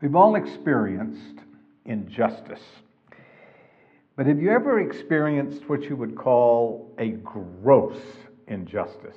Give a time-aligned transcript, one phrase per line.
[0.00, 1.40] We've all experienced
[1.84, 2.62] injustice.
[4.16, 8.00] But have you ever experienced what you would call a gross
[8.48, 9.16] injustice?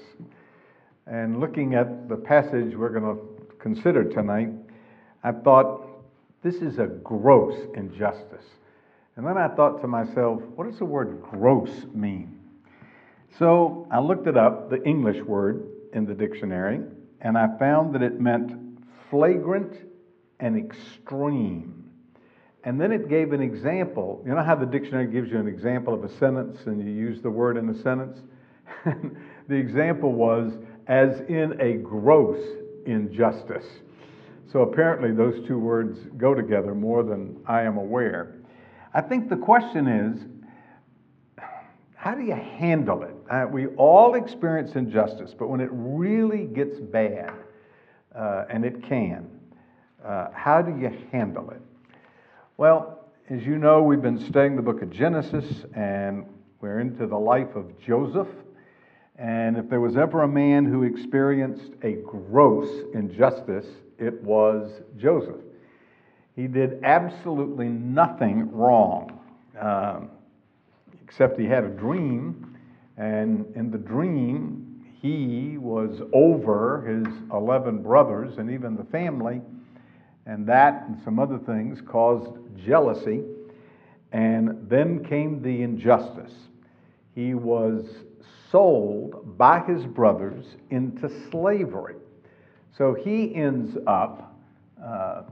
[1.08, 4.50] And looking at the passage we're going to consider tonight,
[5.23, 5.88] I thought,
[6.44, 8.45] this is a gross injustice.
[9.16, 12.42] And then I thought to myself, what does the word gross mean?
[13.40, 16.81] So I looked it up, the English word in the dictionary,
[17.22, 18.52] and I found that it meant
[19.09, 19.92] flagrant
[20.39, 21.84] and extreme.
[22.64, 24.23] And then it gave an example.
[24.26, 27.22] You know how the dictionary gives you an example of a sentence and you use
[27.22, 28.20] the word in a sentence?
[29.48, 30.53] the example was,
[30.88, 32.40] as in a gross
[32.86, 33.66] injustice.
[34.52, 38.36] So apparently those two words go together more than I am aware.
[38.94, 40.25] I think the question is
[41.95, 43.16] how do you handle it?
[43.31, 47.31] Uh, we all experience injustice, but when it really gets bad,
[48.14, 49.33] uh, and it can,
[50.06, 51.62] uh, how do you handle it?
[52.58, 56.26] Well, as you know, we've been studying the book of Genesis, and
[56.62, 58.28] we're into the life of Joseph.
[59.18, 63.66] And if there was ever a man who experienced a gross injustice,
[63.98, 65.42] it was Joseph.
[66.36, 69.20] He did absolutely nothing wrong,
[69.59, 70.09] um,
[71.04, 72.58] except he had a dream,
[72.98, 79.42] and in the dream, he was over his 11 brothers and even the family,
[80.25, 82.31] and that and some other things caused
[82.66, 83.22] jealousy.
[84.11, 86.34] And then came the injustice.
[87.16, 87.84] He was
[88.51, 91.95] sold by his brothers into slavery.
[92.78, 94.35] So he ends up.
[94.83, 95.23] Uh,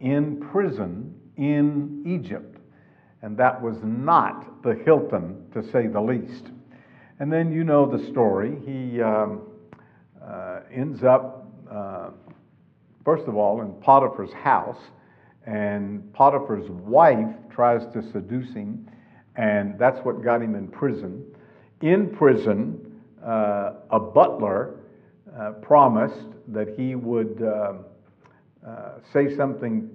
[0.00, 2.58] in prison in Egypt.
[3.22, 6.46] And that was not the Hilton, to say the least.
[7.18, 8.56] And then you know the story.
[8.64, 9.42] He um,
[10.24, 12.10] uh, ends up, uh,
[13.08, 14.76] first of all, in Potiphar's house,
[15.46, 18.86] and Potiphar's wife tries to seduce him,
[19.34, 21.24] and that's what got him in prison.
[21.80, 24.74] In prison, uh, a butler
[25.34, 27.86] uh, promised that he would um,
[28.66, 29.88] uh, say something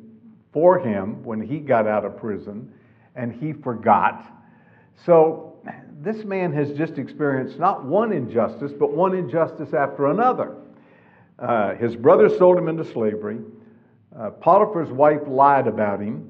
[0.52, 2.74] for him when he got out of prison,
[3.16, 4.26] and he forgot.
[5.06, 5.60] So
[6.02, 10.56] this man has just experienced not one injustice, but one injustice after another.
[11.40, 13.40] Uh, his brother sold him into slavery.
[14.18, 16.30] Uh, Potiphar's wife lied about him.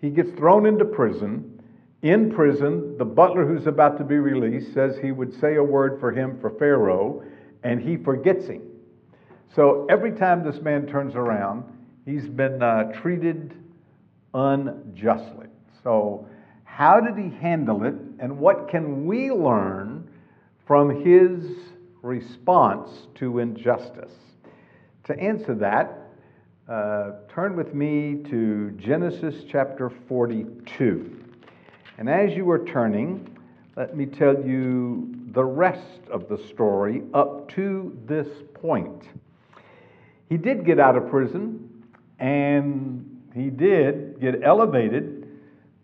[0.00, 1.62] He gets thrown into prison.
[2.02, 5.98] In prison, the butler who's about to be released says he would say a word
[5.98, 7.24] for him for Pharaoh,
[7.62, 8.62] and he forgets him.
[9.54, 11.64] So every time this man turns around,
[12.04, 13.54] He's been uh, treated
[14.34, 15.46] unjustly.
[15.82, 16.28] So,
[16.64, 20.08] how did he handle it, and what can we learn
[20.66, 21.44] from his
[22.02, 24.12] response to injustice?
[25.04, 25.98] To answer that,
[26.66, 31.22] uh, turn with me to Genesis chapter 42.
[31.98, 33.36] And as you are turning,
[33.76, 39.10] let me tell you the rest of the story up to this point.
[40.30, 41.84] He did get out of prison
[42.18, 45.28] and he did get elevated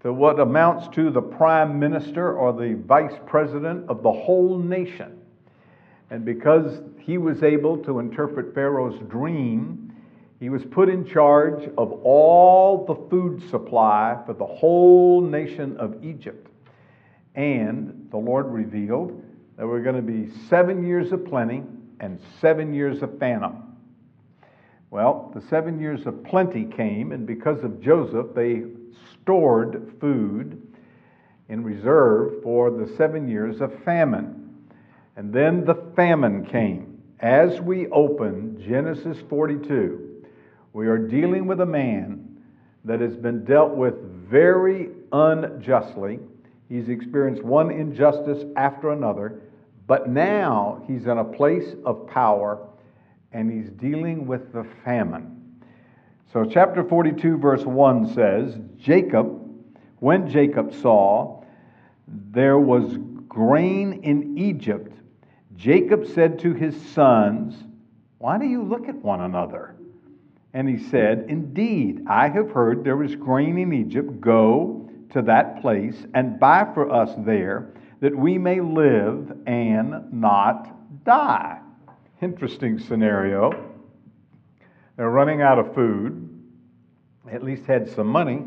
[0.03, 5.20] to what amounts to the prime minister or the vice president of the whole nation.
[6.11, 9.95] And because he was able to interpret Pharaoh's dream,
[10.41, 16.05] he was put in charge of all the food supply for the whole nation of
[16.05, 16.49] Egypt.
[17.37, 19.23] And the Lord revealed
[19.57, 21.63] there were going to be seven years of plenty
[22.01, 23.63] and seven years of famine.
[24.91, 28.65] Well, the seven years of plenty came, and because of Joseph, they
[29.23, 30.67] stored food
[31.49, 34.40] in reserve for the seven years of famine.
[35.21, 37.03] And then the famine came.
[37.19, 40.25] As we open Genesis 42,
[40.73, 42.39] we are dealing with a man
[42.87, 43.97] that has been dealt with
[44.31, 46.21] very unjustly.
[46.71, 49.43] He's experienced one injustice after another,
[49.87, 52.67] but now he's in a place of power
[53.31, 55.61] and he's dealing with the famine.
[56.33, 59.39] So, chapter 42, verse 1 says Jacob,
[59.99, 61.45] when Jacob saw
[62.09, 62.97] there was
[63.29, 64.90] grain in Egypt,
[65.61, 67.55] Jacob said to his sons,
[68.17, 69.77] Why do you look at one another?
[70.55, 74.23] And he said, Indeed, I have heard there is grain in Egypt.
[74.23, 81.05] Go to that place and buy for us there, that we may live and not
[81.05, 81.61] die.
[82.23, 83.53] Interesting scenario.
[84.97, 86.43] They're running out of food,
[87.31, 88.45] at least had some money.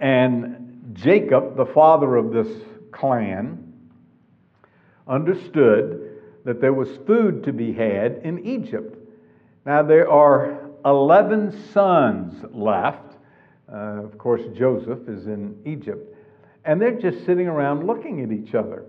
[0.00, 2.48] And Jacob, the father of this
[2.90, 3.62] clan,
[5.06, 6.05] understood
[6.46, 8.96] that there was food to be had in Egypt.
[9.66, 13.16] Now, there are 11 sons left.
[13.70, 16.14] Uh, of course, Joseph is in Egypt.
[16.64, 18.84] And they're just sitting around looking at each other.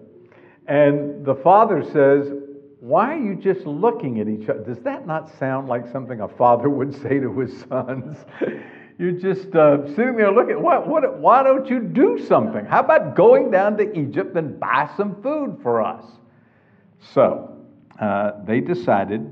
[0.68, 2.31] And the father says,
[2.80, 4.63] Why are you just looking at each other?
[4.63, 8.18] Does that not sound like something a father would say to his sons?
[9.00, 10.62] You're just uh, sitting there looking.
[10.62, 12.65] What, what, why don't you do something?
[12.65, 16.04] How about going down to Egypt and buy some food for us?
[16.99, 17.57] So
[17.99, 19.31] uh, they decided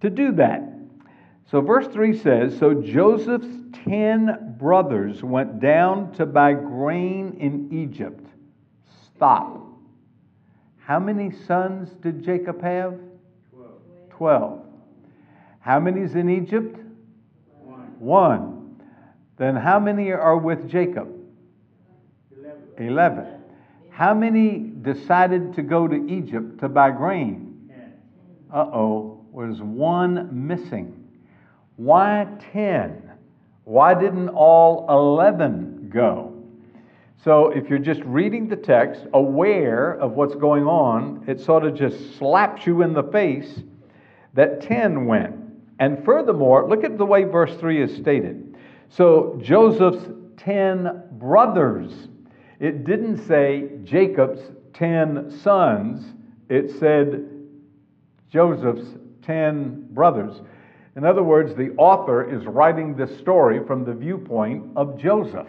[0.00, 0.62] to do that.
[1.50, 3.46] So, verse 3 says So Joseph's
[3.84, 8.26] ten brothers went down to buy grain in Egypt.
[9.14, 9.60] Stop.
[10.78, 12.98] How many sons did Jacob have?
[13.50, 13.72] Twelve.
[14.10, 14.66] Twelve.
[15.60, 16.78] How many's in Egypt?
[17.62, 17.98] One.
[17.98, 18.82] One.
[19.36, 21.08] Then how many are with Jacob?
[22.36, 22.86] Eleven.
[22.86, 23.33] Eleven.
[23.94, 27.70] How many decided to go to Egypt to buy grain?
[28.52, 31.08] Uh oh, was one missing.
[31.76, 33.12] Why 10?
[33.62, 36.32] Why didn't all 11 go?
[37.22, 41.76] So, if you're just reading the text, aware of what's going on, it sort of
[41.76, 43.62] just slaps you in the face
[44.34, 45.36] that 10 went.
[45.78, 48.56] And furthermore, look at the way verse 3 is stated.
[48.88, 52.08] So, Joseph's 10 brothers.
[52.60, 54.40] It didn't say Jacob's
[54.74, 56.14] 10 sons,
[56.48, 57.28] it said
[58.30, 60.40] Joseph's 10 brothers.
[60.96, 65.48] In other words, the author is writing this story from the viewpoint of Joseph.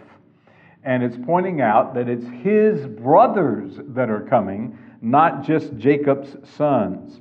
[0.82, 7.20] And it's pointing out that it's his brothers that are coming, not just Jacob's sons.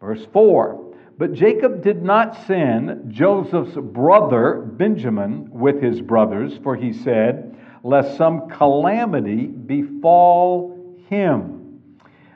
[0.00, 6.92] Verse 4 But Jacob did not send Joseph's brother Benjamin with his brothers, for he
[6.92, 7.56] said,
[7.86, 11.80] Lest some calamity befall him.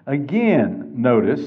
[0.06, 1.41] Again, notice,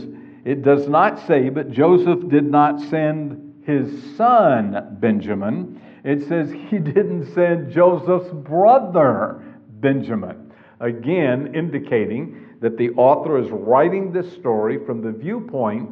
[0.44, 5.82] it does not say, but Joseph did not send his son Benjamin.
[6.04, 9.42] It says he didn't send Joseph's brother
[9.80, 10.52] Benjamin.
[10.82, 15.90] Again, indicating that the author is writing this story from the viewpoint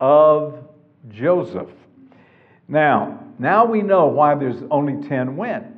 [0.00, 0.68] of
[1.08, 1.70] Joseph.
[2.68, 5.77] Now, now we know why there's only 10 went.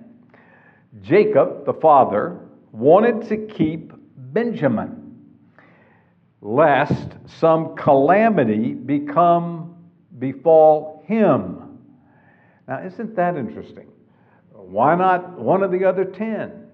[1.02, 2.40] Jacob, the father,
[2.72, 5.00] wanted to keep Benjamin
[6.40, 9.76] lest some calamity become
[10.18, 11.78] befall him.
[12.66, 13.88] Now, isn't that interesting?
[14.52, 16.66] Why not one of the other ten?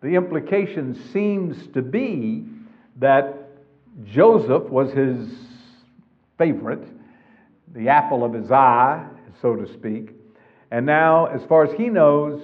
[0.00, 2.46] The implication seems to be
[2.96, 3.34] that
[4.04, 5.28] Joseph was his
[6.38, 6.86] favorite,
[7.74, 9.06] the apple of his eye,
[9.42, 10.10] so to speak.
[10.70, 12.40] And now, as far as he knows,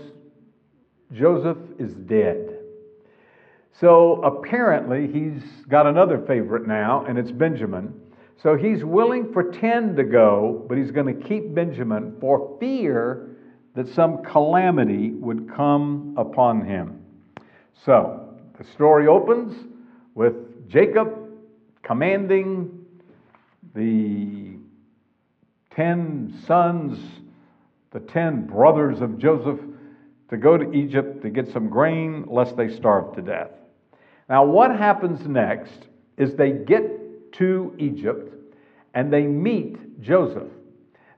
[1.12, 2.58] Joseph is dead.
[3.72, 7.92] So apparently, he's got another favorite now, and it's Benjamin.
[8.40, 13.37] So he's willing for 10 to go, but he's going to keep Benjamin for fear
[13.75, 17.02] that some calamity would come upon him.
[17.84, 19.56] So the story opens
[20.14, 21.08] with Jacob
[21.82, 22.84] commanding
[23.75, 24.56] the
[25.75, 26.99] 10 sons,
[27.90, 29.58] the 10 brothers of Joseph,
[30.31, 33.50] to go to Egypt to get some grain lest they starve to death.
[34.28, 38.35] Now, what happens next is they get to Egypt
[38.95, 40.50] and they meet Joseph.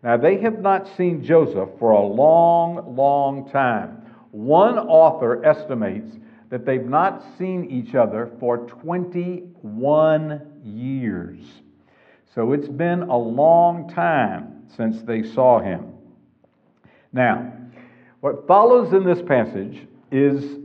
[0.03, 4.03] Now, they have not seen Joseph for a long, long time.
[4.31, 6.17] One author estimates
[6.51, 11.41] that they've not seen each other for 21 years.
[12.35, 15.93] So it's been a long time since they saw him.
[17.13, 17.53] Now,
[18.27, 20.59] what follows in this passage is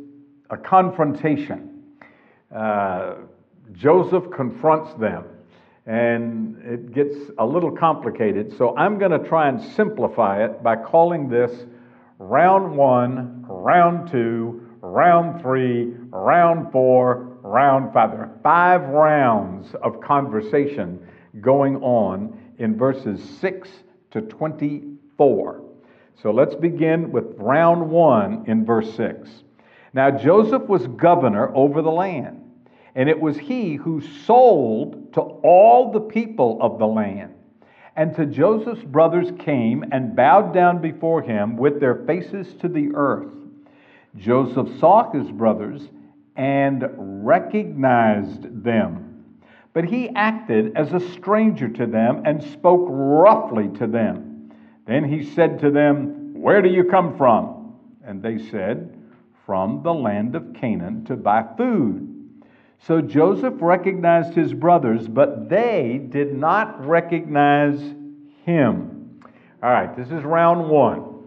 [0.50, 1.84] a confrontation.
[2.52, 3.18] Uh,
[3.74, 5.26] Joseph confronts them
[5.86, 8.58] and it gets a little complicated.
[8.58, 11.52] So I'm going to try and simplify it by calling this
[12.18, 18.10] round one, round two, round three, round four, round five.
[18.10, 21.08] There are five rounds of conversation
[21.40, 23.70] going on in verses 6
[24.14, 25.61] to 24.
[26.16, 29.30] So let's begin with round one in verse 6.
[29.94, 32.42] Now Joseph was governor over the land
[32.96, 37.34] and it was he who sold to all the people of the land,
[37.96, 42.90] And to Joseph's brothers came and bowed down before him with their faces to the
[42.94, 43.32] earth.
[44.18, 45.90] Joseph saw his brothers
[46.36, 49.26] and recognized them.
[49.74, 54.31] But he acted as a stranger to them and spoke roughly to them.
[54.86, 57.76] Then he said to them, Where do you come from?
[58.04, 58.98] And they said,
[59.46, 62.08] From the land of Canaan to buy food.
[62.88, 67.80] So Joseph recognized his brothers, but they did not recognize
[68.44, 69.22] him.
[69.62, 71.26] All right, this is round one,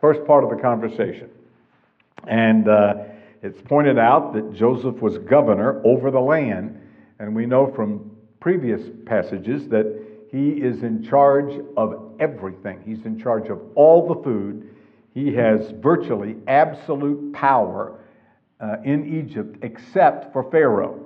[0.00, 1.28] first part of the conversation.
[2.26, 2.94] And uh,
[3.42, 6.80] it's pointed out that Joseph was governor over the land,
[7.18, 8.10] and we know from
[8.40, 12.82] previous passages that he is in charge of everything.
[12.84, 14.74] He's in charge of all the food.
[15.14, 17.98] He has virtually absolute power
[18.60, 21.02] uh, in Egypt except for Pharaoh.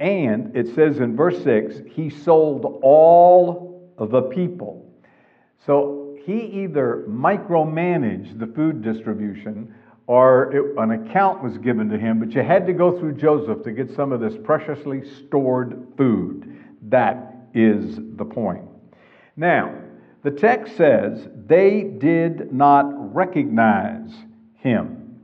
[0.00, 4.90] And it says in verse 6 he sold all of the people.
[5.64, 9.74] So he either micromanaged the food distribution
[10.06, 13.62] or it, an account was given to him, but you had to go through Joseph
[13.64, 16.58] to get some of this preciously stored food.
[16.88, 18.64] That is the point.
[19.42, 19.74] Now,
[20.22, 24.12] the text says they did not recognize
[24.54, 25.20] him.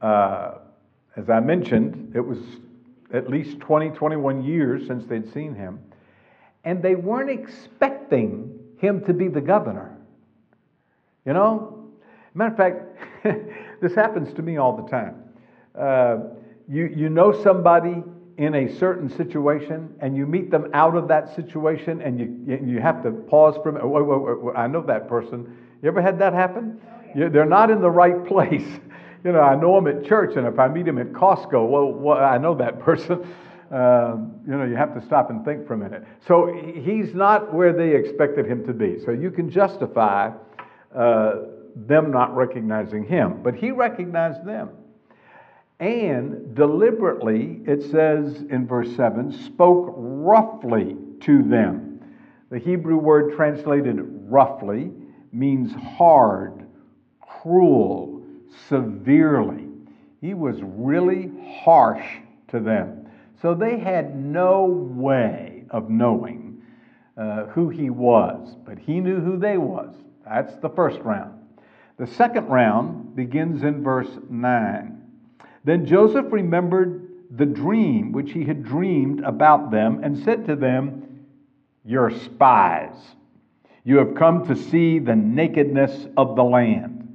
[0.00, 0.58] Uh,
[1.16, 2.38] as I mentioned, it was
[3.12, 5.80] at least 20, 21 years since they'd seen him,
[6.62, 9.98] and they weren't expecting him to be the governor.
[11.24, 11.88] You know?
[12.34, 13.42] Matter of fact,
[13.80, 15.24] this happens to me all the time.
[15.76, 16.18] Uh,
[16.68, 18.04] you, you know somebody
[18.38, 22.80] in a certain situation and you meet them out of that situation and you, you
[22.80, 23.86] have to pause for a minute.
[23.86, 25.56] Wait, wait, wait, I know that person.
[25.82, 26.80] You ever had that happen?
[27.14, 28.66] You, they're not in the right place
[29.26, 31.92] you know, I know him at church, and if I meet him at Costco, well,
[31.92, 33.26] well I know that person.
[33.72, 36.04] Uh, you know, you have to stop and think for a minute.
[36.28, 39.00] So he's not where they expected him to be.
[39.04, 40.30] So you can justify
[40.94, 41.32] uh,
[41.74, 44.70] them not recognizing him, but he recognized them.
[45.78, 52.00] And deliberately, it says in verse 7, spoke roughly to them.
[52.50, 54.92] The Hebrew word translated roughly
[55.32, 56.66] means hard,
[57.20, 58.22] cruel,
[58.68, 59.68] severely.
[60.20, 61.30] He was really
[61.62, 62.06] harsh
[62.48, 63.08] to them.
[63.42, 66.62] So they had no way of knowing
[67.16, 69.94] uh, who he was, but he knew who they was.
[70.24, 71.34] That's the first round.
[71.98, 74.95] The second round begins in verse 9.
[75.66, 81.26] Then Joseph remembered the dream which he had dreamed about them and said to them,
[81.84, 82.94] You're spies.
[83.82, 87.08] You have come to see the nakedness of the land.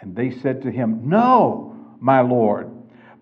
[0.00, 2.68] And they said to him, No, my Lord,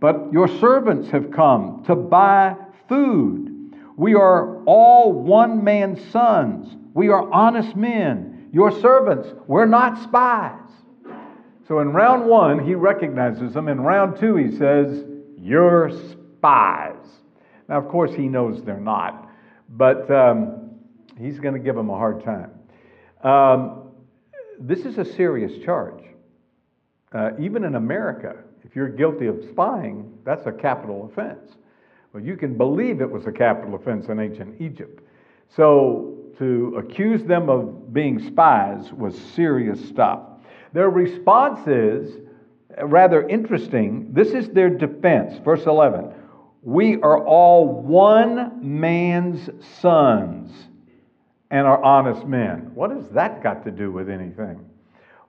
[0.00, 2.56] but your servants have come to buy
[2.88, 3.74] food.
[3.98, 6.74] We are all one man's sons.
[6.94, 8.48] We are honest men.
[8.52, 10.65] Your servants, we're not spies.
[11.66, 13.68] So in round one, he recognizes them.
[13.68, 15.04] In round two, he says,
[15.36, 16.94] You're spies.
[17.68, 19.28] Now, of course, he knows they're not,
[19.70, 20.70] but um,
[21.18, 22.50] he's going to give them a hard time.
[23.22, 23.90] Um,
[24.60, 26.02] this is a serious charge.
[27.12, 31.56] Uh, even in America, if you're guilty of spying, that's a capital offense.
[32.12, 35.02] Well, you can believe it was a capital offense in ancient Egypt.
[35.54, 40.20] So to accuse them of being spies was serious stuff.
[40.76, 42.18] Their response is
[42.82, 44.12] rather interesting.
[44.12, 45.38] This is their defense.
[45.42, 46.12] Verse 11
[46.60, 49.48] We are all one man's
[49.80, 50.52] sons
[51.50, 52.72] and are honest men.
[52.74, 54.68] What has that got to do with anything?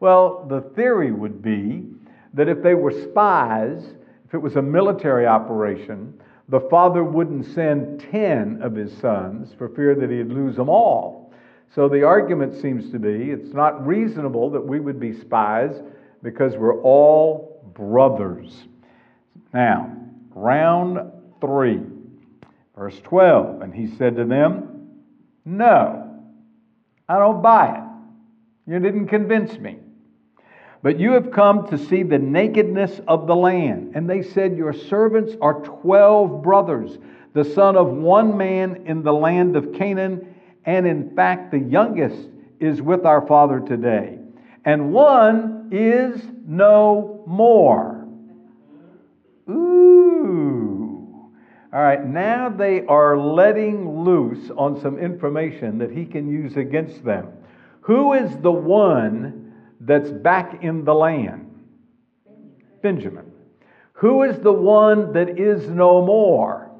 [0.01, 1.86] Well, the theory would be
[2.34, 6.13] that if they were spies, if it was a military operation,
[6.50, 11.26] the father wouldn't send 10 of his sons for fear that he'd lose them all.
[11.74, 15.81] So the argument seems to be it's not reasonable that we would be spies
[16.24, 18.67] because we're all brothers.
[19.53, 19.95] Now,
[20.33, 21.81] round three,
[22.75, 23.62] verse 12.
[23.62, 24.89] And he said to them,
[25.45, 26.21] No,
[27.07, 28.71] I don't buy it.
[28.71, 29.77] You didn't convince me.
[30.83, 33.93] But you have come to see the nakedness of the land.
[33.95, 36.97] And they said, Your servants are twelve brothers,
[37.33, 40.36] the son of one man in the land of Canaan.
[40.67, 44.19] And in fact, the youngest is with our father today.
[44.63, 48.07] And one is no more.
[49.50, 51.31] Ooh.
[51.74, 57.03] All right, now they are letting loose on some information that he can use against
[57.03, 57.29] them.
[57.81, 59.47] Who is the one?
[59.79, 61.43] that's back in the land?
[62.81, 63.31] Benjamin.
[63.93, 66.71] Who is the one that is no more?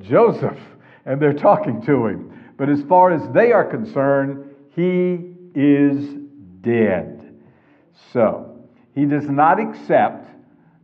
[0.00, 0.08] Joseph.
[0.08, 0.58] Joseph.
[1.04, 2.33] And they're talking to him.
[2.56, 6.14] But as far as they are concerned, he is
[6.60, 7.34] dead.
[8.12, 8.58] So,
[8.94, 10.28] he does not accept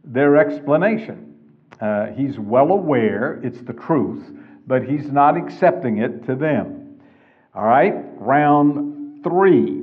[0.04, 1.34] their explanation.
[1.80, 4.24] Uh, he's well aware it's the truth,
[4.66, 7.00] but he's not accepting it to them.
[7.54, 9.82] All right, round three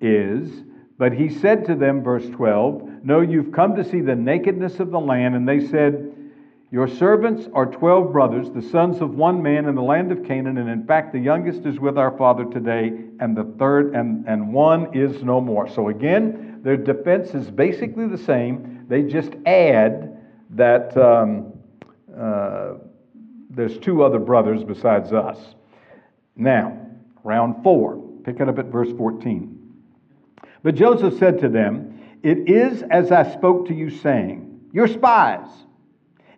[0.00, 0.50] is,
[0.98, 4.90] but he said to them, verse 12, No, you've come to see the nakedness of
[4.90, 5.34] the land.
[5.34, 6.14] And they said,
[6.72, 10.56] Your servants are 12 brothers, the sons of one man in the land of Canaan.
[10.56, 14.54] And in fact, the youngest is with our father today, and the third, and, and
[14.54, 15.68] one is no more.
[15.68, 18.86] So again, their defense is basically the same.
[18.88, 20.16] They just add
[20.48, 21.52] that um,
[22.18, 22.76] uh,
[23.50, 25.38] there's two other brothers besides us.
[26.36, 26.86] Now,
[27.22, 29.58] round four, pick it up at verse 14.
[30.62, 35.48] But Joseph said to them, It is as I spoke to you, saying, You're spies.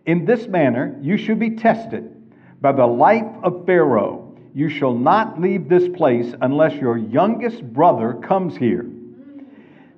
[0.06, 2.10] In this manner you should be tested.
[2.60, 8.14] By the life of Pharaoh, you shall not leave this place unless your youngest brother
[8.14, 8.86] comes here.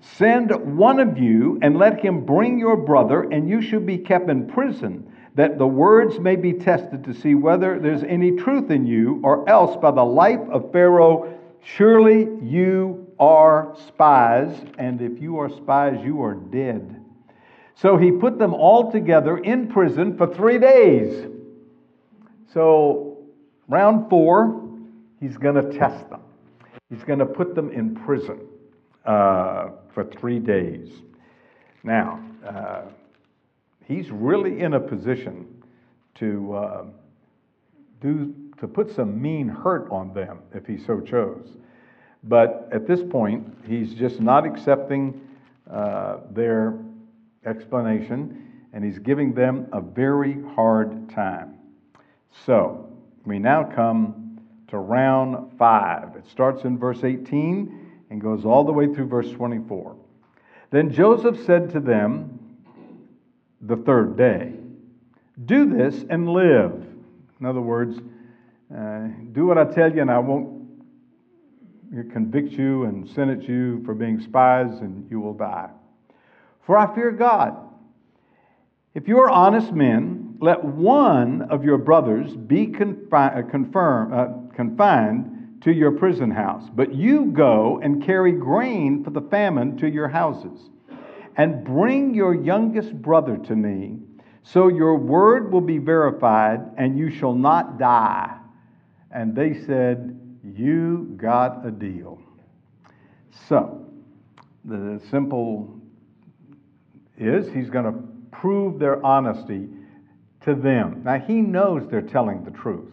[0.01, 4.31] Send one of you and let him bring your brother, and you shall be kept
[4.31, 8.87] in prison, that the words may be tested to see whether there's any truth in
[8.87, 15.39] you, or else by the life of Pharaoh, surely you are spies, and if you
[15.39, 17.05] are spies, you are dead.
[17.77, 21.27] So he put them all together in prison for three days.
[22.53, 23.19] So,
[23.69, 24.67] round four,
[25.21, 26.23] he's going to test them.
[26.89, 28.41] He's going to put them in prison
[29.05, 30.91] uh, for three days.
[31.85, 32.83] Now, uh,
[33.85, 35.47] he's really in a position
[36.15, 36.85] to uh,
[38.01, 41.47] do to put some mean hurt on them if he so chose.
[42.25, 45.21] But at this point, he's just not accepting
[45.71, 46.79] uh, their
[47.47, 51.55] explanation, and he's giving them a very hard time.
[52.45, 52.89] So
[53.25, 56.17] we now come to round five.
[56.17, 59.97] It starts in verse 18 and goes all the way through verse 24.
[60.71, 62.39] Then Joseph said to them
[63.61, 64.53] the third day,
[65.45, 66.87] Do this and live.
[67.41, 67.99] In other words,
[68.77, 70.57] uh, do what I tell you, and I won't
[72.13, 75.71] convict you and sentence you for being spies, and you will die.
[76.67, 77.57] For I fear God.
[78.93, 84.55] If you are honest men, let one of your brothers be confi- uh, confirm, uh,
[84.55, 89.89] confined to your prison house, but you go and carry grain for the famine to
[89.89, 90.71] your houses,
[91.37, 93.99] and bring your youngest brother to me,
[94.43, 98.37] so your word will be verified, and you shall not die.
[99.11, 102.21] And they said, You got a deal.
[103.49, 103.87] So,
[104.65, 105.76] the simple
[107.19, 107.99] is he's going to
[108.31, 109.69] prove their honesty
[110.43, 111.03] to them.
[111.05, 112.93] Now, he knows they're telling the truth.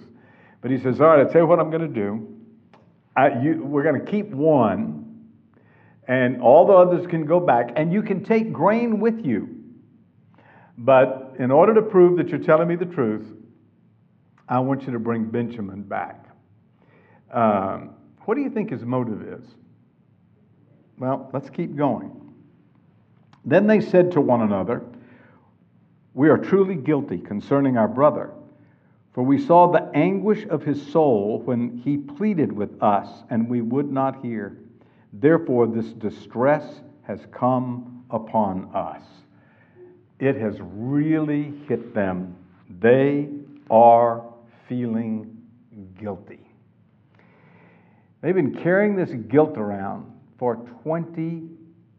[0.62, 2.27] But he says, All right, I'll tell you what I'm going to do.
[3.15, 5.29] I, you, we're going to keep one,
[6.07, 9.63] and all the others can go back, and you can take grain with you.
[10.77, 13.25] But in order to prove that you're telling me the truth,
[14.49, 16.25] I want you to bring Benjamin back.
[17.31, 19.45] Um, what do you think his motive is?
[20.97, 22.22] Well, let's keep going.
[23.45, 24.84] Then they said to one another,
[26.13, 28.32] We are truly guilty concerning our brother,
[29.13, 33.62] for we saw the anguish of his soul when he pleaded with us, and we
[33.62, 34.58] would not hear.
[35.12, 39.03] Therefore, this distress has come upon us.
[40.19, 42.36] It has really hit them.
[42.79, 43.29] They
[43.69, 44.23] are
[44.67, 45.38] feeling
[45.99, 46.39] guilty.
[48.21, 51.49] They've been carrying this guilt around for 20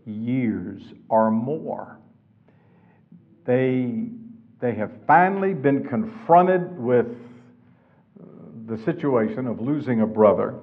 [0.06, 1.98] years or more.
[3.44, 4.08] They,
[4.60, 7.06] they have finally been confronted with
[8.66, 10.54] the situation of losing a brother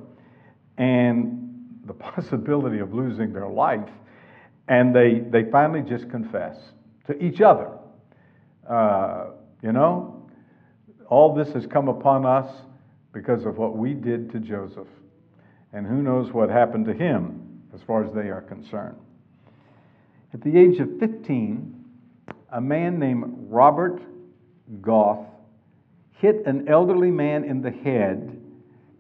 [0.78, 3.90] and the possibility of losing their life,
[4.68, 6.58] and they, they finally just confess
[7.08, 7.70] to each other.
[8.68, 10.30] Uh, you know,
[11.10, 12.50] all this has come upon us
[13.14, 14.88] because of what we did to Joseph.
[15.74, 18.98] And who knows what happened to him as far as they are concerned.
[20.34, 21.86] At the age of 15,
[22.52, 24.02] a man named Robert
[24.82, 25.26] Goth
[26.12, 28.40] hit an elderly man in the head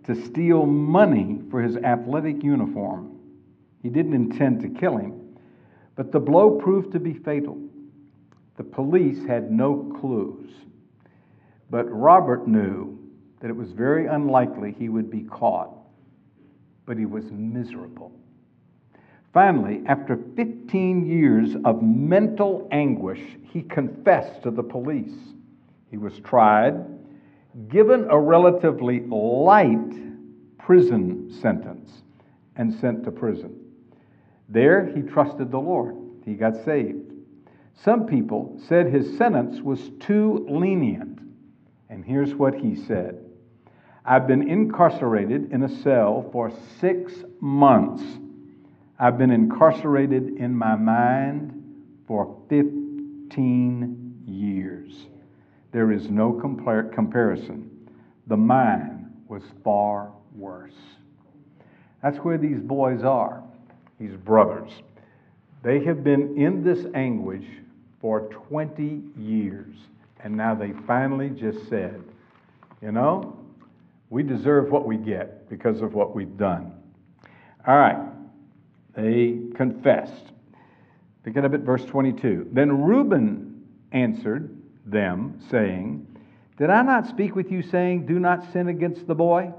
[0.05, 3.19] to steal money for his athletic uniform.
[3.81, 5.37] He didn't intend to kill him,
[5.95, 7.57] but the blow proved to be fatal.
[8.57, 10.51] The police had no clues,
[11.69, 12.97] but Robert knew
[13.39, 15.71] that it was very unlikely he would be caught,
[16.85, 18.11] but he was miserable.
[19.33, 25.15] Finally, after 15 years of mental anguish, he confessed to the police.
[25.89, 26.85] He was tried,
[27.69, 32.03] given a relatively light prison sentence
[32.57, 33.55] and sent to prison.
[34.49, 35.95] There he trusted the Lord.
[36.25, 37.13] He got saved.
[37.73, 41.19] Some people said his sentence was too lenient.
[41.89, 43.17] And here's what he said
[44.05, 48.03] I've been incarcerated in a cell for six months.
[49.01, 51.57] I've been incarcerated in my mind
[52.07, 55.07] for 15 years.
[55.71, 57.89] There is no compar- comparison.
[58.27, 60.75] The mine was far worse.
[62.03, 63.41] That's where these boys are,
[63.99, 64.69] these brothers.
[65.63, 67.45] They have been in this anguish
[67.99, 69.75] for 20 years,
[70.19, 72.03] and now they finally just said,
[72.83, 73.35] you know,
[74.11, 76.73] we deserve what we get because of what we've done.
[77.65, 78.10] All right,
[78.95, 80.31] they confessed.
[81.23, 82.49] Pick it up at verse 22.
[82.51, 86.07] Then Reuben answered them, saying,
[86.57, 89.53] Did I not speak with you, saying, Do not sin against the boy?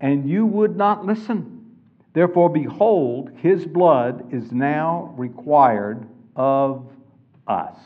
[0.00, 1.76] And you would not listen.
[2.12, 6.90] Therefore, behold, his blood is now required of
[7.46, 7.76] us.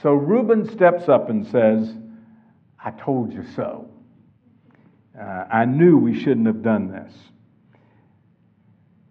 [0.00, 1.94] So Reuben steps up and says,
[2.82, 3.88] I told you so.
[5.18, 7.12] Uh, I knew we shouldn't have done this.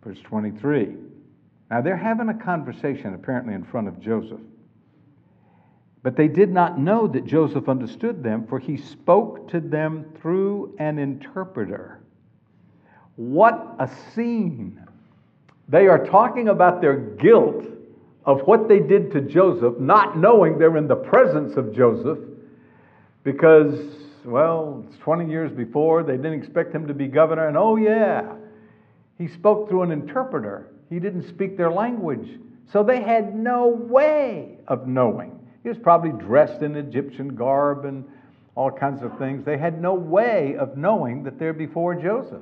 [0.04, 0.96] Verse 23.
[1.70, 4.42] Now they're having a conversation apparently in front of Joseph.
[6.04, 10.76] But they did not know that Joseph understood them, for he spoke to them through
[10.80, 12.00] an interpreter.
[13.16, 14.84] What a scene!
[15.70, 17.66] They are talking about their guilt
[18.26, 22.20] of what they did to Joseph, not knowing they're in the presence of Joseph,
[23.24, 23.80] because,
[24.26, 28.34] well, it's 20 years before, they didn't expect him to be governor, and oh, yeah,
[29.22, 30.72] he spoke through an interpreter.
[30.90, 32.28] He didn't speak their language.
[32.72, 35.48] So they had no way of knowing.
[35.62, 38.04] He was probably dressed in Egyptian garb and
[38.56, 39.46] all kinds of things.
[39.46, 42.42] They had no way of knowing that they're before Joseph.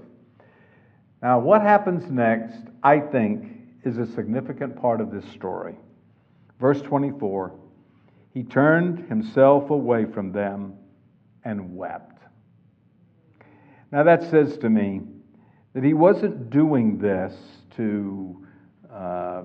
[1.22, 3.52] Now, what happens next, I think,
[3.84, 5.76] is a significant part of this story.
[6.62, 7.60] Verse 24
[8.34, 10.76] He turned himself away from them
[11.44, 12.22] and wept.
[13.92, 15.02] Now, that says to me
[15.74, 17.34] that he wasn't doing this
[17.76, 18.46] to
[18.94, 19.44] uh,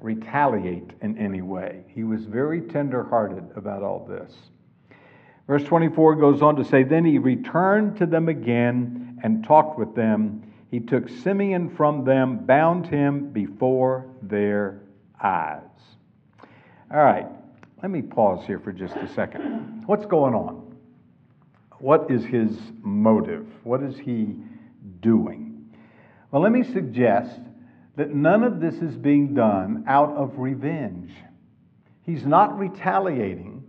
[0.00, 1.84] retaliate in any way.
[1.88, 4.32] He was very tender-hearted about all this.
[5.46, 9.94] Verse 24 goes on to say, Then he returned to them again and talked with
[9.94, 14.82] them he took Simeon from them, bound him before their
[15.22, 15.62] eyes.
[16.90, 17.26] All right,
[17.82, 19.84] let me pause here for just a second.
[19.86, 20.76] What's going on?
[21.78, 23.46] What is his motive?
[23.62, 24.36] What is he
[25.00, 25.74] doing?
[26.30, 27.40] Well, let me suggest
[27.96, 31.12] that none of this is being done out of revenge.
[32.02, 33.64] He's not retaliating.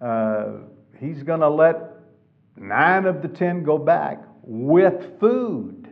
[0.00, 0.58] Uh,
[0.98, 1.76] he's going to let
[2.56, 5.88] nine of the ten go back with food.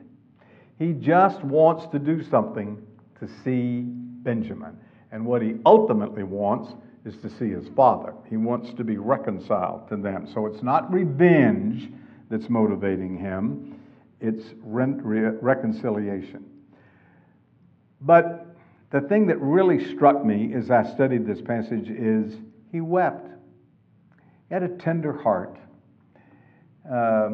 [0.79, 2.81] He just wants to do something
[3.21, 4.77] to see Benjamin.
[5.13, 6.73] And what he ultimately wants
[7.05, 8.13] is to see his father.
[8.29, 10.29] He wants to be reconciled to them.
[10.33, 11.91] So it's not revenge
[12.29, 13.76] that's motivating him,
[14.21, 16.45] it's re- re- reconciliation.
[18.01, 18.47] But
[18.91, 22.35] the thing that really struck me as I studied this passage is
[22.73, 23.29] he wept.
[24.49, 25.59] He had a tender heart.
[26.91, 27.31] Uh,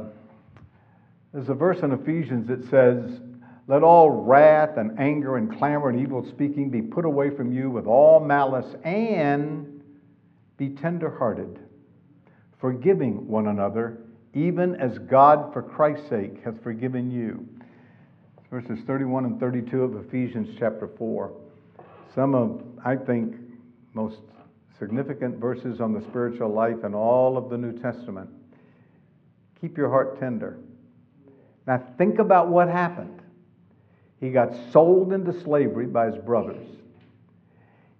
[1.33, 3.21] there's a verse in Ephesians that says,
[3.69, 7.71] let all wrath and anger and clamor and evil speaking be put away from you
[7.71, 9.83] with all malice and
[10.57, 11.59] be tenderhearted,
[12.59, 14.02] forgiving one another,
[14.35, 17.47] even as God for Christ's sake hath forgiven you.
[18.51, 21.33] Verses 31 and 32 of Ephesians chapter 4.
[22.15, 23.35] Some of, I think,
[23.95, 24.21] most
[24.79, 28.29] significant verses on the spiritual life in all of the New Testament.
[29.61, 30.59] Keep your heart tender.
[31.67, 33.23] Now, think about what happened.
[34.21, 36.67] He got sold into slavery by his brothers.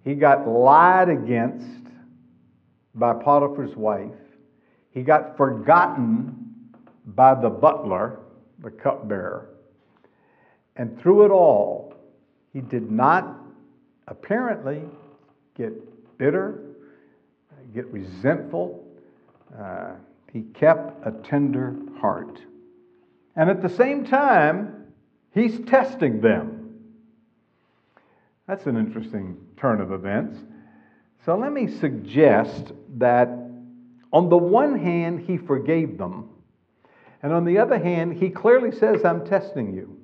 [0.03, 1.87] He got lied against
[2.93, 4.11] by Potiphar's wife.
[4.93, 6.71] He got forgotten
[7.05, 8.19] by the butler,
[8.59, 9.49] the cupbearer.
[10.75, 11.93] And through it all,
[12.53, 13.35] he did not
[14.07, 14.81] apparently
[15.57, 15.73] get
[16.17, 16.63] bitter,
[17.73, 18.83] get resentful.
[19.59, 19.91] Uh,
[20.31, 22.39] he kept a tender heart.
[23.35, 24.83] And at the same time,
[25.33, 26.75] He's testing them.
[28.47, 30.37] That's an interesting turn of events.
[31.25, 33.42] So let me suggest that
[34.13, 36.29] on the one hand, he forgave them,
[37.21, 39.97] and on the other hand, he clearly says, I'm testing you.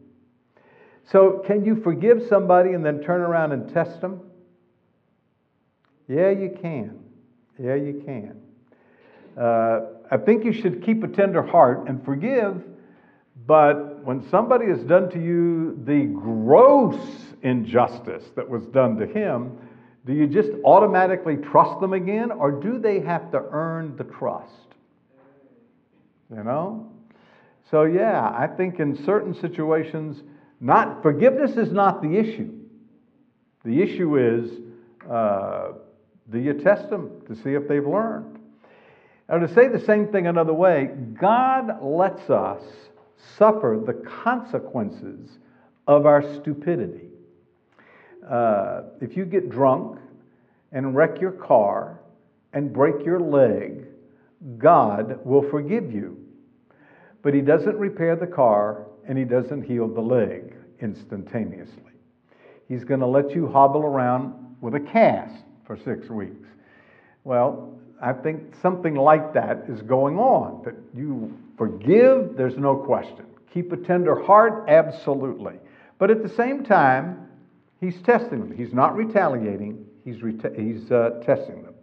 [1.12, 4.22] So, can you forgive somebody and then turn around and test them?
[6.08, 7.00] Yeah, you can.
[7.58, 8.42] Yeah, you can.
[9.38, 12.64] Uh, I think you should keep a tender heart and forgive,
[13.46, 17.00] But when somebody has done to you the gross
[17.42, 19.58] injustice that was done to him,
[20.06, 24.52] do you just automatically trust them again, or do they have to earn the trust?
[26.36, 26.92] You know?
[27.70, 30.24] So, yeah, I think in certain situations,
[30.60, 32.52] not forgiveness is not the issue.
[33.64, 34.52] The issue is
[35.10, 35.74] uh,
[36.32, 38.40] do you test them to see if they've learned?
[39.28, 42.62] Now, to say the same thing another way, God lets us
[43.38, 45.38] suffer the consequences
[45.88, 47.09] of our stupidity.
[48.28, 50.00] Uh, if you get drunk
[50.72, 52.00] and wreck your car
[52.54, 53.86] and break your leg,
[54.58, 56.18] God will forgive you.
[57.22, 61.84] But He doesn't repair the car and He doesn't heal the leg instantaneously.
[62.68, 66.48] He's going to let you hobble around with a cast for six weeks.
[67.24, 70.64] Well, I think something like that is going on.
[70.64, 73.26] That you forgive, there's no question.
[73.54, 75.56] Keep a tender heart, absolutely.
[75.98, 77.29] But at the same time,
[77.80, 78.56] he's testing them.
[78.56, 81.74] He's not retaliating, he's, reta- he's uh, testing them.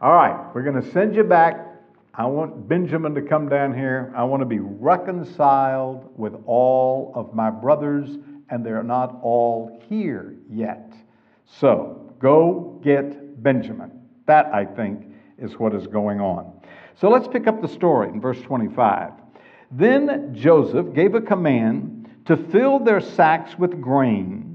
[0.00, 1.68] All right, we're going to send you back.
[2.14, 4.12] I want Benjamin to come down here.
[4.16, 8.18] I want to be reconciled with all of my brothers,
[8.50, 10.92] and they're not all here yet.
[11.46, 13.92] So go get Benjamin.
[14.26, 15.06] That, I think,
[15.38, 16.52] is what is going on.
[17.00, 19.12] So let's pick up the story in verse 25.
[19.70, 24.51] Then Joseph gave a command to fill their sacks with grain,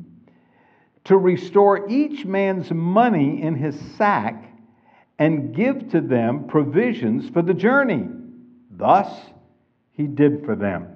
[1.08, 4.44] to restore each man's money in his sack,
[5.18, 8.08] and give to them provisions for the journey.
[8.70, 9.10] Thus
[9.92, 10.90] he did for them.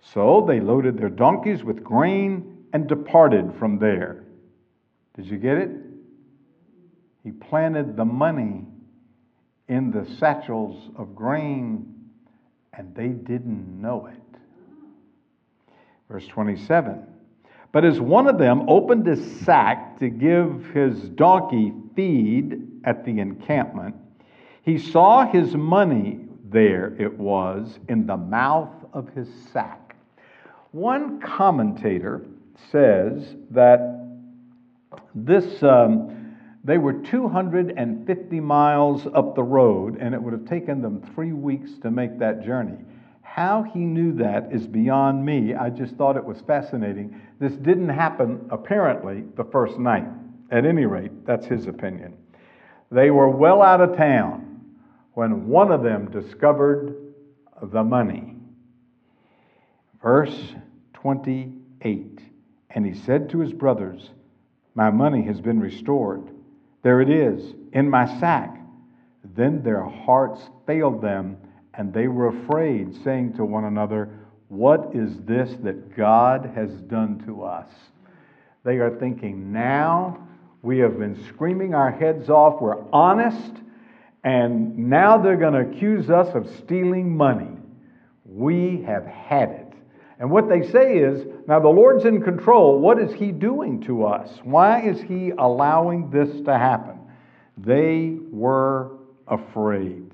[0.00, 4.24] So they loaded their donkeys with grain and departed from there.
[5.16, 5.70] Did you get it?
[7.22, 8.66] He planted the money
[9.68, 11.94] in the satchels of grain,
[12.72, 14.16] and they didn't know it.
[16.08, 17.06] Verse 27
[17.72, 23.20] But as one of them opened his sack to give his donkey feed at the
[23.20, 23.94] encampment,
[24.62, 29.94] he saw his money there, it was, in the mouth of his sack.
[30.72, 32.22] One commentator
[32.70, 34.18] says that
[35.14, 35.62] this.
[35.62, 36.16] Um,
[36.62, 41.70] they were 250 miles up the road, and it would have taken them three weeks
[41.82, 42.76] to make that journey.
[43.32, 45.54] How he knew that is beyond me.
[45.54, 47.20] I just thought it was fascinating.
[47.38, 50.08] This didn't happen, apparently, the first night.
[50.50, 52.16] At any rate, that's his opinion.
[52.90, 54.60] They were well out of town
[55.14, 56.96] when one of them discovered
[57.62, 58.34] the money.
[60.02, 60.36] Verse
[60.94, 62.20] 28
[62.70, 64.10] And he said to his brothers,
[64.74, 66.30] My money has been restored.
[66.82, 68.60] There it is, in my sack.
[69.36, 71.36] Then their hearts failed them,
[71.80, 74.10] and they were afraid, saying to one another,
[74.48, 77.68] What is this that God has done to us?
[78.64, 80.28] They are thinking, Now
[80.60, 83.62] we have been screaming our heads off, we're honest,
[84.22, 87.56] and now they're going to accuse us of stealing money.
[88.26, 89.72] We have had it.
[90.18, 92.78] And what they say is, now the Lord's in control.
[92.78, 94.28] What is He doing to us?
[94.44, 96.98] Why is He allowing this to happen?
[97.56, 100.09] They were afraid.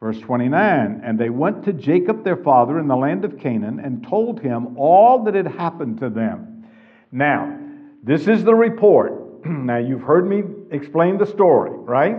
[0.00, 4.06] Verse 29 And they went to Jacob their father in the land of Canaan and
[4.06, 6.66] told him all that had happened to them.
[7.10, 7.58] Now,
[8.02, 9.44] this is the report.
[9.46, 12.16] now, you've heard me explain the story, right?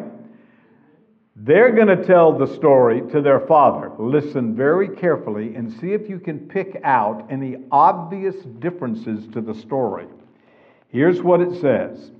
[1.42, 3.92] They're going to tell the story to their father.
[3.98, 9.54] Listen very carefully and see if you can pick out any obvious differences to the
[9.54, 10.08] story.
[10.90, 12.12] Here's what it says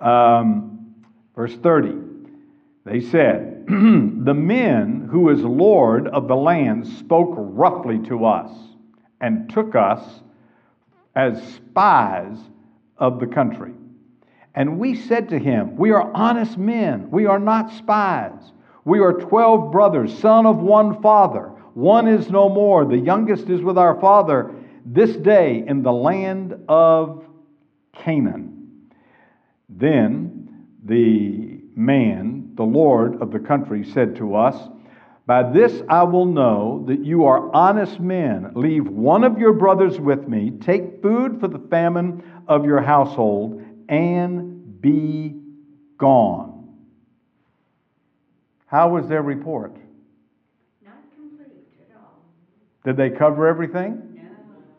[0.00, 0.94] um,
[1.34, 2.11] verse 30.
[2.84, 8.50] They said, The men who is Lord of the land spoke roughly to us
[9.20, 10.20] and took us
[11.14, 12.38] as spies
[12.98, 13.72] of the country.
[14.54, 18.52] And we said to him, We are honest men, we are not spies.
[18.84, 21.52] We are twelve brothers, son of one father.
[21.74, 24.52] One is no more, the youngest is with our father
[24.84, 27.24] this day in the land of
[27.94, 28.90] Canaan.
[29.68, 34.56] Then the man, the Lord of the country, said to us,
[35.26, 38.52] By this I will know that you are honest men.
[38.54, 43.62] Leave one of your brothers with me, take food for the famine of your household
[43.88, 45.34] and be
[45.98, 46.68] gone.
[48.66, 49.76] How was their report?
[50.84, 52.22] Not complete at all.
[52.84, 54.18] Did they cover everything?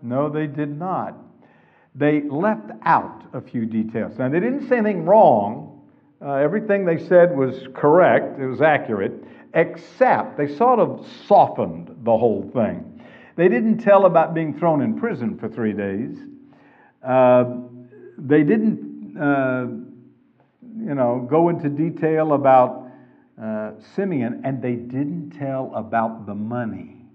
[0.01, 0.27] No.
[0.27, 1.15] No, they did not.
[1.95, 4.17] They left out a few details.
[4.17, 5.72] Now, they didn't say anything wrong.
[6.23, 9.12] Uh, everything they said was correct, it was accurate,
[9.53, 13.01] except they sort of softened the whole thing.
[13.36, 16.17] They didn't tell about being thrown in prison for three days.
[17.05, 17.55] Uh,
[18.17, 19.65] they didn't, uh,
[20.77, 22.88] you know, go into detail about
[23.41, 27.05] uh, Simeon, and they didn't tell about the money.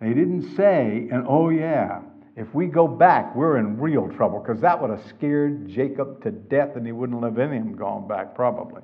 [0.00, 2.00] They didn't say, and oh yeah,
[2.34, 6.30] if we go back, we're in real trouble because that would have scared Jacob to
[6.30, 8.82] death and he wouldn't have any of them gone back, probably.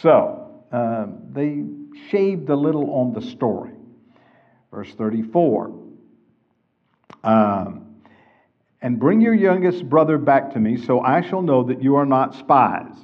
[0.00, 1.64] So, uh, they
[2.08, 3.72] shaved a little on the story.
[4.70, 5.76] Verse 34
[7.24, 7.96] um,
[8.80, 12.06] And bring your youngest brother back to me, so I shall know that you are
[12.06, 12.94] not spies,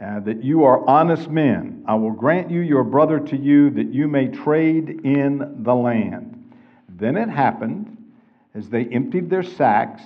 [0.00, 1.84] uh, that you are honest men.
[1.86, 6.52] I will grant you your brother to you, that you may trade in the land.
[6.88, 7.93] Then it happened
[8.54, 10.02] as they emptied their sacks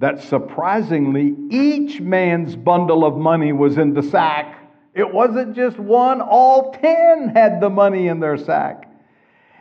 [0.00, 4.56] that surprisingly each man's bundle of money was in the sack.
[4.94, 8.90] It wasn't just one, all ten had the money in their sack.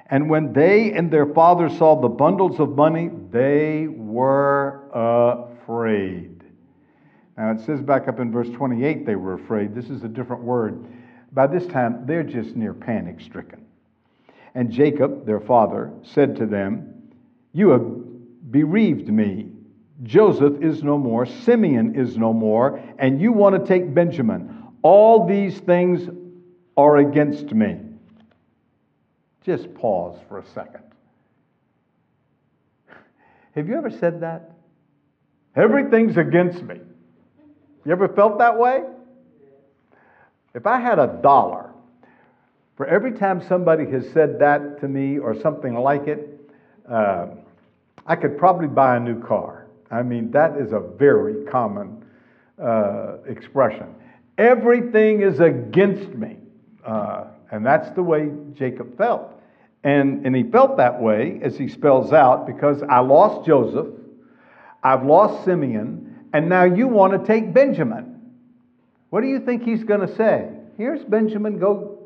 [0.09, 6.41] And when they and their father saw the bundles of money, they were afraid.
[7.37, 9.75] Now it says back up in verse 28 they were afraid.
[9.75, 10.85] This is a different word.
[11.33, 13.65] By this time, they're just near panic stricken.
[14.55, 16.88] And Jacob, their father, said to them,
[17.53, 19.51] you have bereaved me.
[20.03, 24.63] Joseph is no more, Simeon is no more, and you want to take Benjamin.
[24.81, 26.07] All these things
[26.77, 27.79] are against me.
[29.45, 30.83] Just pause for a second.
[33.55, 34.51] Have you ever said that?
[35.55, 36.79] Everything's against me.
[37.85, 38.83] You ever felt that way?
[40.53, 41.71] If I had a dollar
[42.77, 46.39] for every time somebody has said that to me or something like it,
[46.87, 47.27] uh,
[48.05, 49.67] I could probably buy a new car.
[49.91, 52.05] I mean, that is a very common
[52.61, 53.95] uh, expression.
[54.37, 56.37] Everything is against me.
[56.85, 59.33] Uh, and that's the way Jacob felt.
[59.83, 63.87] And, and he felt that way, as he spells out, because I lost Joseph,
[64.83, 68.33] I've lost Simeon, and now you want to take Benjamin.
[69.09, 70.49] What do you think he's going to say?
[70.77, 71.99] Here's Benjamin, go.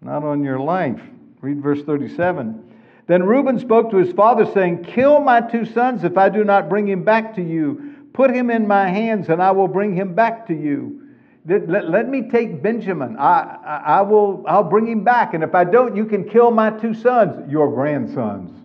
[0.00, 1.00] Not on your life.
[1.40, 2.71] Read verse 37.
[3.12, 6.70] Then Reuben spoke to his father, saying, Kill my two sons if I do not
[6.70, 7.94] bring him back to you.
[8.14, 11.10] Put him in my hands, and I will bring him back to you.
[11.44, 13.18] Let, let me take Benjamin.
[13.18, 15.34] I, I, I, will, I'll bring him back.
[15.34, 18.58] And if I don't, you can kill my two sons, your grandsons.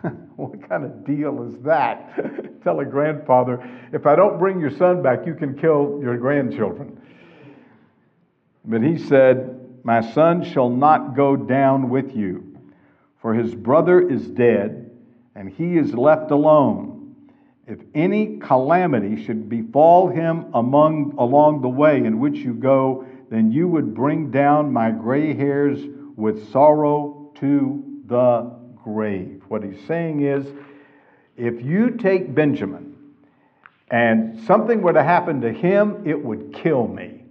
[0.36, 2.62] what kind of deal is that?
[2.62, 7.00] Tell a grandfather, if I don't bring your son back, you can kill your grandchildren.
[8.64, 12.47] But he said, My son shall not go down with you
[13.20, 14.90] for his brother is dead,
[15.34, 17.16] and he is left alone.
[17.66, 23.52] If any calamity should befall him among, along the way in which you go, then
[23.52, 25.78] you would bring down my gray hairs
[26.16, 28.50] with sorrow to the
[28.82, 29.42] grave.
[29.48, 30.46] What he's saying is,
[31.36, 32.96] if you take Benjamin
[33.90, 37.24] and something were to happen to him, it would kill me.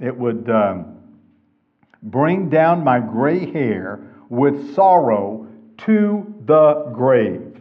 [0.00, 0.98] It would um,
[2.02, 5.46] bring down my gray hair with sorrow
[5.78, 7.60] to the grave.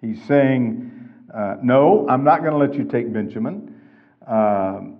[0.00, 3.80] He's saying, uh, No, I'm not going to let you take Benjamin.
[4.26, 4.98] Um,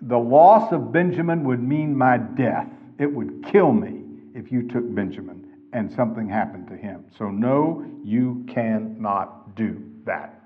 [0.00, 2.68] the loss of Benjamin would mean my death.
[2.98, 4.02] It would kill me
[4.34, 5.42] if you took Benjamin
[5.72, 7.04] and something happened to him.
[7.16, 10.40] So, no, you cannot do that.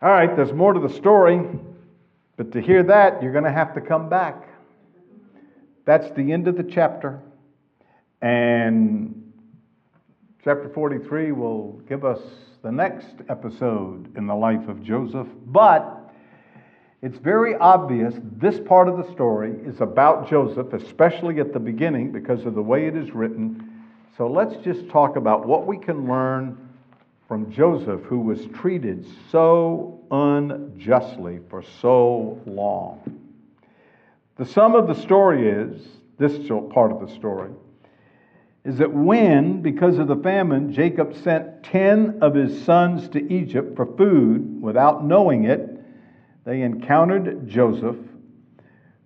[0.00, 1.40] All right, there's more to the story,
[2.36, 4.48] but to hear that, you're going to have to come back.
[5.84, 7.20] That's the end of the chapter.
[8.24, 9.34] And
[10.42, 12.22] chapter 43 will give us
[12.62, 15.26] the next episode in the life of Joseph.
[15.44, 16.10] But
[17.02, 22.12] it's very obvious this part of the story is about Joseph, especially at the beginning
[22.12, 23.82] because of the way it is written.
[24.16, 26.56] So let's just talk about what we can learn
[27.28, 33.02] from Joseph, who was treated so unjustly for so long.
[34.38, 35.86] The sum of the story is
[36.16, 37.50] this part of the story
[38.64, 43.76] is that when, because of the famine, Jacob sent 10 of his sons to Egypt
[43.76, 45.70] for food without knowing it,
[46.44, 47.96] they encountered Joseph,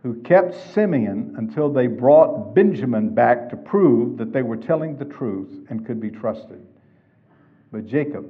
[0.02, 5.04] who kept Simeon until they brought Benjamin back to prove that they were telling the
[5.04, 6.64] truth and could be trusted.
[7.72, 8.26] But Jacob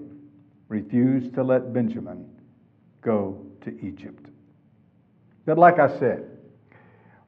[0.69, 2.27] refused to let Benjamin
[3.03, 4.31] go to Egypt.
[5.45, 6.25] But like I said,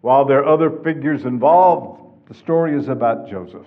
[0.01, 3.66] while there are other figures involved, the story is about Joseph.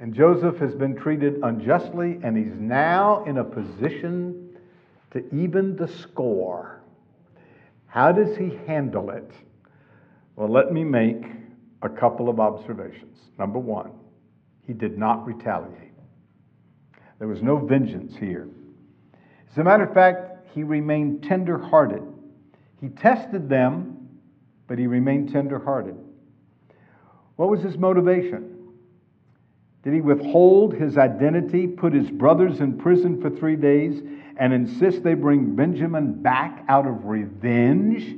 [0.00, 4.56] And Joseph has been treated unjustly, and he's now in a position
[5.10, 6.80] to even the score.
[7.86, 9.28] How does he handle it?
[10.36, 11.24] Well, let me make
[11.82, 13.18] a couple of observations.
[13.38, 13.90] Number one,
[14.64, 15.92] he did not retaliate.
[17.18, 18.48] There was no vengeance here.
[19.50, 22.02] As a matter of fact, he remained tender hearted.
[22.80, 24.08] He tested them,
[24.68, 25.96] but he remained tender hearted.
[27.34, 28.57] What was his motivation?
[29.82, 34.02] Did he withhold his identity, put his brothers in prison for three days,
[34.36, 38.16] and insist they bring Benjamin back out of revenge?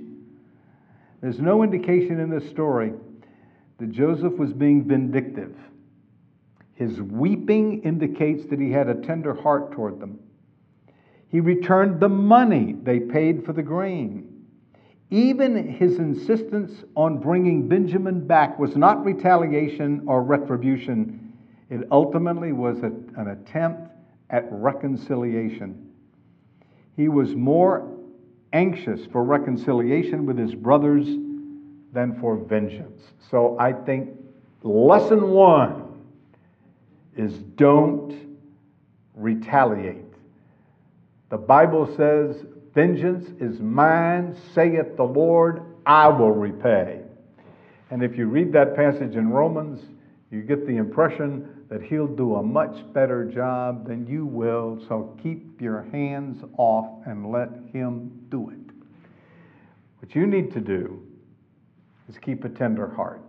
[1.21, 2.93] There's no indication in this story
[3.79, 5.55] that Joseph was being vindictive.
[6.75, 10.19] His weeping indicates that he had a tender heart toward them.
[11.29, 14.47] He returned the money they paid for the grain.
[15.11, 21.30] Even his insistence on bringing Benjamin back was not retaliation or retribution.
[21.71, 23.93] It ultimately was a, an attempt
[24.29, 25.89] at reconciliation.
[26.97, 27.89] He was more
[28.53, 31.07] anxious for reconciliation with his brothers
[31.93, 33.01] than for vengeance.
[33.31, 34.11] So I think
[34.63, 36.01] lesson one
[37.17, 38.37] is don't
[39.15, 40.05] retaliate.
[41.31, 42.45] The Bible says,
[42.75, 47.01] Vengeance is mine, saith the Lord, I will repay.
[47.91, 49.81] And if you read that passage in Romans,
[50.31, 55.17] you get the impression that he'll do a much better job than you will, so
[55.23, 58.75] keep your hands off and let him do it.
[60.01, 61.01] What you need to do
[62.09, 63.23] is keep a tender heart,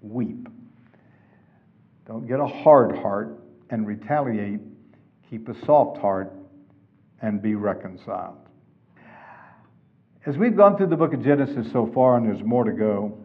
[0.00, 0.48] weep.
[2.04, 3.38] Don't get a hard heart
[3.70, 4.60] and retaliate.
[5.30, 6.32] Keep a soft heart
[7.20, 8.38] and be reconciled.
[10.26, 13.18] As we've gone through the book of Genesis so far, and there's more to go,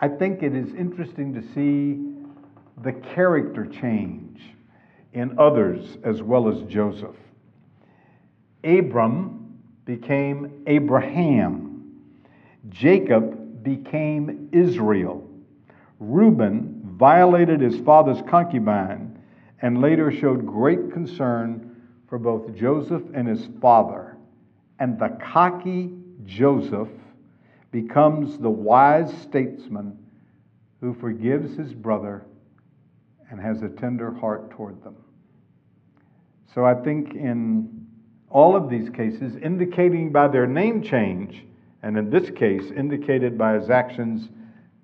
[0.00, 2.11] I think it is interesting to see
[2.82, 4.40] the character change
[5.12, 7.16] in others as well as Joseph.
[8.64, 12.00] Abram became Abraham,
[12.68, 15.28] Jacob became Israel,
[15.98, 19.18] Reuben violated his father's concubine,
[19.60, 21.76] and later showed great concern
[22.08, 24.16] for both Joseph and his father.
[24.78, 25.92] And the cocky
[26.24, 26.88] Joseph
[27.70, 29.98] becomes the wise statesman
[30.80, 32.24] who forgives his brother
[33.32, 34.94] and has a tender heart toward them.
[36.54, 37.86] So I think in
[38.28, 41.42] all of these cases, indicating by their name change,
[41.82, 44.28] and in this case, indicated by his actions,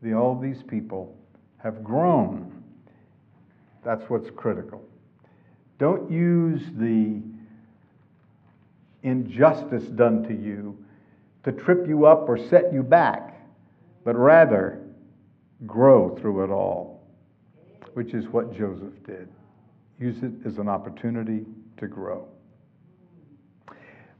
[0.03, 1.15] the, all these people
[1.59, 2.63] have grown.
[3.85, 4.83] That's what's critical.
[5.79, 7.21] Don't use the
[9.03, 10.83] injustice done to you
[11.45, 13.47] to trip you up or set you back,
[14.05, 14.81] but rather
[15.67, 16.88] grow through it all,
[17.99, 19.29] which is what Joseph did.
[19.99, 21.45] Use it as an opportunity
[21.79, 22.29] to grow.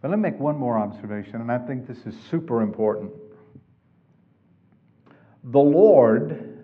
[0.03, 3.13] But let me make one more observation, and I think this is super important.
[5.45, 6.59] The Lord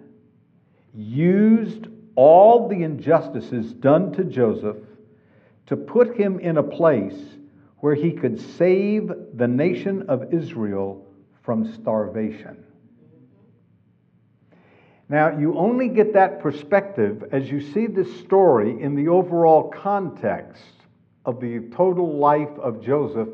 [0.93, 1.87] used
[2.17, 4.79] all the injustices done to Joseph
[5.67, 7.37] to put him in a place
[7.79, 11.07] where he could save the nation of Israel
[11.45, 12.65] from starvation.
[15.09, 20.63] Now, you only get that perspective as you see this story in the overall context
[21.27, 23.29] of the total life of Joseph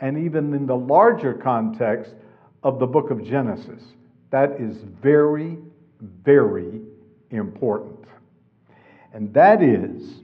[0.00, 2.14] and even in the larger context
[2.62, 3.82] of the book of Genesis.
[4.30, 5.58] That is very,
[6.00, 6.80] very
[7.30, 8.04] important.
[9.12, 10.20] And that is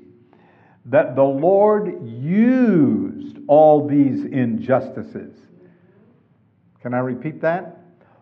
[0.87, 5.37] that the Lord used all these injustices.
[6.83, 7.80] Can I repeat that?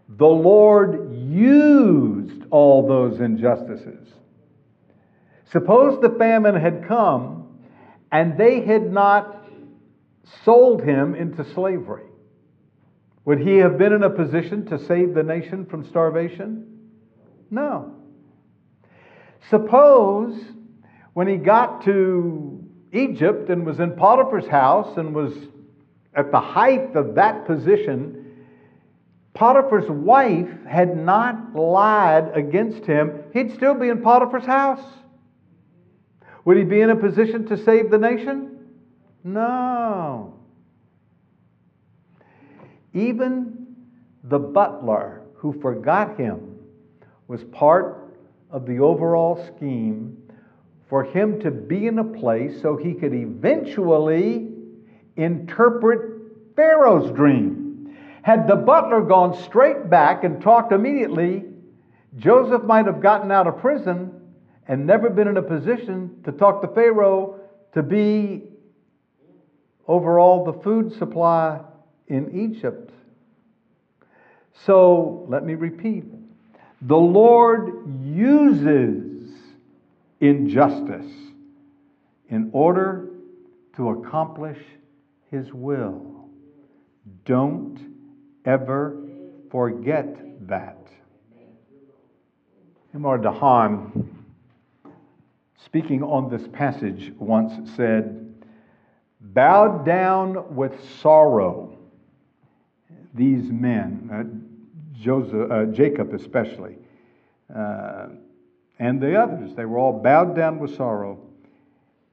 [0.09, 4.09] The Lord used all those injustices.
[5.53, 7.59] Suppose the famine had come
[8.11, 9.45] and they had not
[10.45, 12.05] sold him into slavery.
[13.25, 16.79] Would he have been in a position to save the nation from starvation?
[17.51, 17.95] No.
[19.51, 20.41] Suppose
[21.13, 25.35] when he got to Egypt and was in Potiphar's house and was
[26.15, 28.28] at the height of that position,
[29.35, 34.85] Potiphar's wife had not lied against him, he'd still be in Potiphar's house.
[36.45, 38.59] Would he be in a position to save the nation?
[39.23, 40.35] No.
[42.95, 43.77] Even
[44.25, 46.59] the butler who forgot him
[47.29, 48.17] was part
[48.51, 50.17] of the overall scheme
[50.89, 54.49] for him to be in a place so he could eventually
[55.17, 56.01] interpret
[56.57, 57.68] Pharaoh's dream.
[58.29, 61.45] Had the butler gone straight back and talked immediately,
[62.19, 64.21] Joseph might have gotten out of prison
[64.67, 67.41] and never been in a position to talk to Pharaoh
[67.73, 68.43] to be
[69.87, 71.61] over all the food supply
[72.09, 72.91] in Egypt.
[74.67, 76.05] So let me repeat
[76.83, 79.31] The Lord uses
[80.21, 81.11] injustice
[82.29, 83.09] in order
[83.77, 84.59] to accomplish
[85.31, 86.29] his will.
[87.25, 87.88] Don't
[88.45, 88.97] ever
[89.51, 90.17] forget
[90.49, 90.77] that.
[92.95, 93.19] M.R.
[93.19, 94.07] DeHaan,
[95.65, 98.25] speaking on this passage, once said,
[99.21, 101.77] Bowed down with sorrow,
[103.15, 106.77] these men, uh, Joseph, uh, Jacob especially,
[107.55, 108.07] uh,
[108.79, 111.19] and the others, they were all bowed down with sorrow.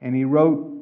[0.01, 0.74] And he wrote,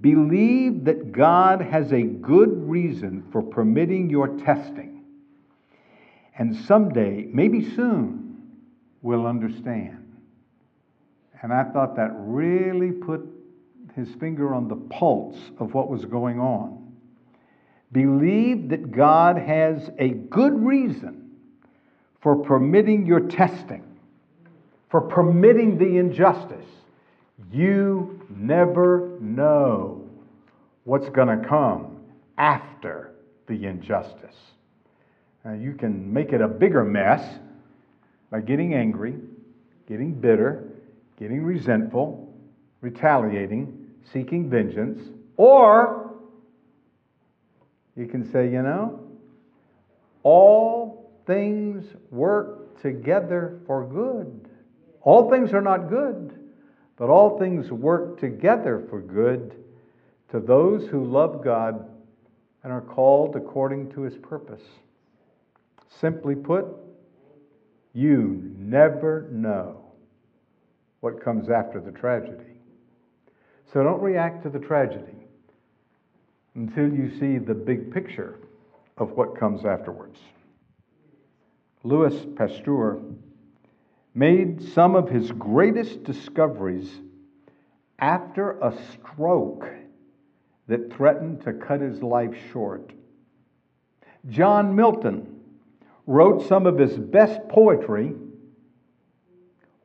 [0.00, 5.04] Believe that God has a good reason for permitting your testing.
[6.36, 8.36] And someday, maybe soon,
[9.02, 10.16] we'll understand.
[11.42, 13.22] And I thought that really put
[13.96, 16.92] his finger on the pulse of what was going on.
[17.90, 21.30] Believe that God has a good reason
[22.20, 23.84] for permitting your testing,
[24.90, 26.66] for permitting the injustice.
[27.52, 30.08] You never know
[30.84, 31.98] what's going to come
[32.36, 33.14] after
[33.46, 34.36] the injustice.
[35.44, 37.38] Now, you can make it a bigger mess
[38.30, 39.14] by getting angry,
[39.86, 40.64] getting bitter,
[41.18, 42.34] getting resentful,
[42.80, 45.00] retaliating, seeking vengeance,
[45.36, 46.14] or
[47.96, 49.00] you can say, you know,
[50.22, 54.48] all things work together for good.
[55.02, 56.38] All things are not good,
[56.98, 59.54] but all things work together for good
[60.30, 61.88] to those who love God
[62.64, 64.62] and are called according to his purpose.
[65.88, 66.66] Simply put,
[67.94, 69.80] you never know
[71.00, 72.58] what comes after the tragedy.
[73.72, 75.14] So don't react to the tragedy
[76.54, 78.40] until you see the big picture
[78.96, 80.18] of what comes afterwards.
[81.84, 83.00] Louis Pasteur
[84.18, 86.90] made some of his greatest discoveries
[88.00, 89.68] after a stroke
[90.66, 92.92] that threatened to cut his life short.
[94.28, 95.40] John Milton
[96.06, 98.12] wrote some of his best poetry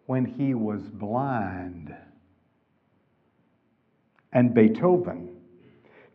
[0.07, 1.95] when he was blind.
[4.31, 5.29] And Beethoven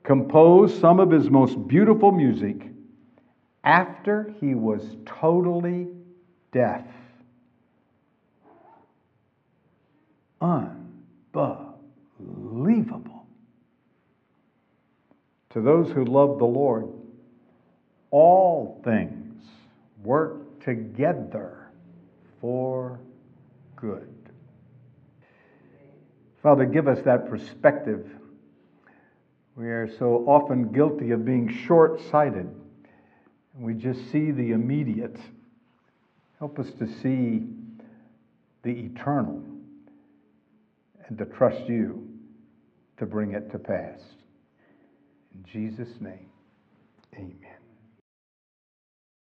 [0.02, 2.68] composed some of his most beautiful music
[3.62, 5.86] after he was totally
[6.50, 6.84] deaf.
[10.40, 13.26] Unbelievable.
[15.50, 16.88] To those who love the Lord,
[18.10, 19.42] all things
[20.02, 21.70] work together
[22.40, 23.00] for
[23.76, 24.14] good.
[26.42, 28.08] Father, give us that perspective.
[29.56, 32.48] We are so often guilty of being short sighted.
[33.58, 35.16] We just see the immediate.
[36.38, 37.42] Help us to see
[38.62, 39.42] the eternal
[41.08, 42.06] and to trust you
[42.98, 44.00] to bring it to pass.
[45.34, 46.28] In Jesus' name,
[47.14, 47.47] amen.